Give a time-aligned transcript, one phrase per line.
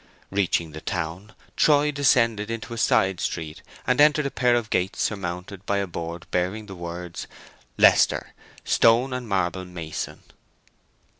[0.31, 4.99] Reaching the town, Troy descended into a side street and entered a pair of gates
[5.03, 7.27] surmounted by a board bearing the words,
[7.77, 8.33] "Lester,
[8.65, 10.23] stone and marble mason."